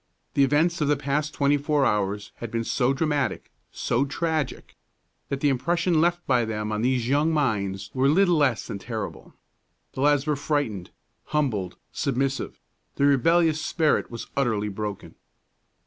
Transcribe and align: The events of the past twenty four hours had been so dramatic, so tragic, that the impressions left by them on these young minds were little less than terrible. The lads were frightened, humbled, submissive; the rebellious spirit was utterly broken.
The 0.33 0.43
events 0.43 0.81
of 0.81 0.87
the 0.87 0.97
past 0.97 1.31
twenty 1.31 1.57
four 1.57 1.85
hours 1.85 2.31
had 2.37 2.49
been 2.49 2.63
so 2.63 2.91
dramatic, 2.91 3.51
so 3.71 4.03
tragic, 4.03 4.75
that 5.29 5.41
the 5.41 5.49
impressions 5.49 5.95
left 5.97 6.25
by 6.25 6.43
them 6.43 6.71
on 6.71 6.81
these 6.81 7.07
young 7.07 7.31
minds 7.31 7.91
were 7.93 8.09
little 8.09 8.37
less 8.37 8.65
than 8.65 8.79
terrible. 8.79 9.35
The 9.93 10.01
lads 10.01 10.25
were 10.25 10.35
frightened, 10.35 10.89
humbled, 11.25 11.77
submissive; 11.91 12.59
the 12.95 13.05
rebellious 13.05 13.61
spirit 13.61 14.09
was 14.09 14.25
utterly 14.35 14.69
broken. 14.69 15.13